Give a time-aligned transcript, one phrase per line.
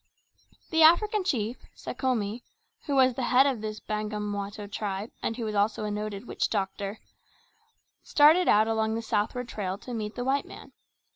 [0.71, 2.41] The African Chief, Sekhome
[2.87, 6.49] who was the head of this Bamangwato tribe and who was also a noted witch
[6.49, 6.97] doctor
[8.01, 10.71] started out along the southward trail to meet the white man.